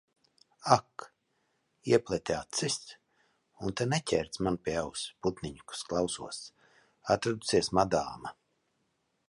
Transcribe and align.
Ak! 0.75 1.03
Iepleti 1.89 2.35
acis? 2.37 2.77
Un 3.67 3.75
te 3.81 3.87
neķērc 3.91 4.39
man 4.47 4.57
pie 4.69 4.75
auss, 4.85 5.05
putniņus 5.27 5.85
klausos. 5.91 6.43
Atradusies 7.17 7.71
madāma. 7.81 8.37